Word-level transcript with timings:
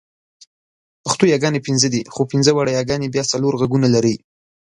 پښتو 1.05 1.23
یاګانې 1.33 1.65
پنځه 1.67 1.87
دي، 1.93 2.01
خو 2.13 2.21
پنځه 2.31 2.51
واړه 2.53 2.71
یاګانې 2.77 3.07
بیا 3.13 3.23
څلور 3.33 3.53
غږونه 3.61 3.87
لري. 3.95 4.15